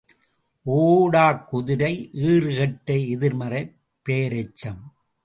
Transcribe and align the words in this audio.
ஓடாக் 0.65 1.47
குதிரை 1.47 2.09
ஈறு 2.13 2.57
கெட்ட 2.57 2.93
எதிர்மறைப் 2.93 3.75
பெயரெச்சம். 4.09 4.81